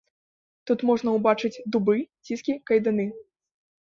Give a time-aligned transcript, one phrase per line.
[0.69, 1.95] Тут можна ўбачыць дыбы,
[2.29, 3.05] ціскі, кайданы.